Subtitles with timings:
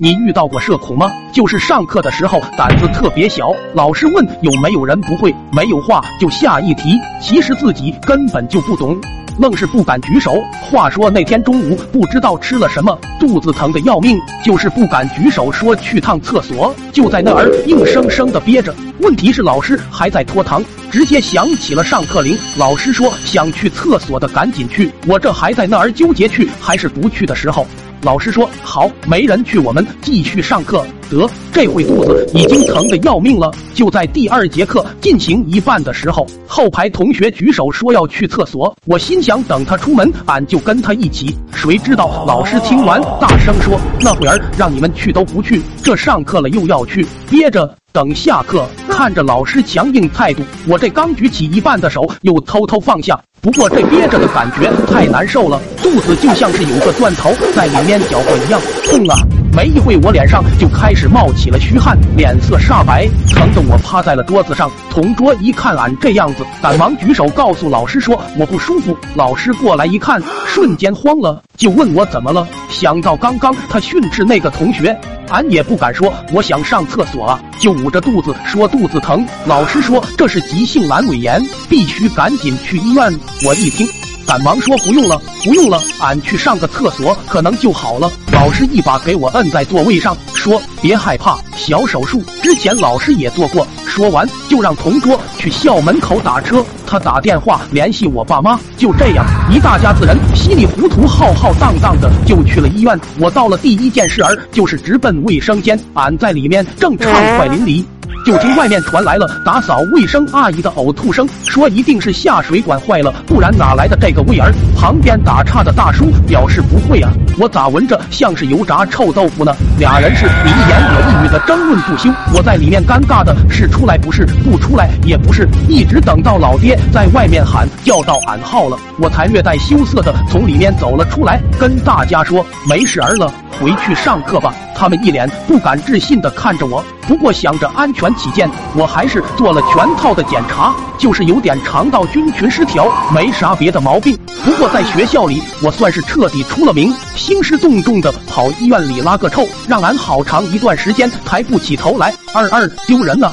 [0.00, 1.08] 你遇到过社恐吗？
[1.32, 9.00] 就是上课的时候胆子特别小，老师问有没有人不会，没有话就下一题，其实自己根本就不懂，
[9.38, 10.42] 愣是不敢举手。
[10.60, 18.74] 话说那天中午不知道吃了什么，肚子疼的要命，就是不敢举手说去趟厕所，就在那儿硬生生的憋着。
[18.98, 22.36] 问题是老师还在拖堂，直接响起了上课铃。
[22.58, 27.64] 老师说想去厕所的赶紧去，我这还在那儿纠结去还是不去的时候。
[28.04, 30.84] 老师说好，没人去，我们继续上课。
[31.08, 33.50] 得，这会肚子已经疼得要命了。
[33.72, 38.76] 就在第二节课进行一半的时候，后排同学举手说要去厕所。
[38.84, 41.34] 我心想，等他出门，俺就跟他一起。
[41.54, 53.18] 谁知道老师听完，大声说：“那会儿让你们去都不去，这上课了又要去，憋着等下课。”看着老师强硬态度，我这刚举起一半的手，又偷偷放下。
[53.44, 59.18] 不过这憋着的感觉太难受了，肚子就像是有个钻头在里面搅和一样，痛啊！
[59.54, 64.68] 没一会，我脸上就开始冒起了虚汗，脸色煞白，疼得我趴在了桌子上。
[64.90, 68.96] 同桌一看俺这样子，赶忙举手告诉老师说我不舒服。
[69.14, 72.44] 老师过来一看，瞬间慌了，就问我怎么了。
[72.68, 74.96] 想到刚刚他训斥那个同学，
[75.28, 79.24] 俺也不敢说我想上厕所啊，就捂着肚子说肚子疼。
[79.46, 83.12] 老师说这是急性阑尾炎，必须赶紧去医院。
[83.46, 83.86] 我一听，
[84.26, 88.10] 赶忙说不用了，不用了，俺去上个厕所可能就好了。
[88.32, 93.66] 老师一把给我摁在座位上，说别害怕，小手术，之前老师也做过。
[93.86, 98.58] 说完就让同桌去校门口打车，他打电话联系我爸妈。
[98.76, 102.98] 就这样，一大家子人稀里糊涂、浩浩荡荡的就去了医院。
[103.20, 107.84] 我到了第一件事儿就是直奔卫生间，俺在里面正畅快淋漓。
[108.24, 114.50] 就听外面传来了打扫卫生阿姨的呕吐声，说一定是下水管坏了，不然哪来的这个味儿？
[114.74, 119.52] 旁边打岔的大叔表示不会啊，我咋闻着像是油炸臭豆腐呢？
[119.78, 133.32] 俩人是你一言我一语的争论不休，我在里面尴尬的是出来不是，不出来也不是，一直等到老爹在外面喊叫到俺号了，我才略带羞涩的从里面走了出来，跟大家说没事儿了。
[133.60, 134.52] 回去上课吧。
[134.76, 144.18] 他们一脸不敢置信的看着我，不过想着安全起见，我还是做了全套的检查，就是有点肠道菌群失调，没啥别的毛病。
[144.44, 146.92] 不过在学校里，我算是彻底出了名，
[147.24, 153.32] 兴师动众的跑医院里拉个臭，让俺好长一段时间抬不起头来，二二丢人了。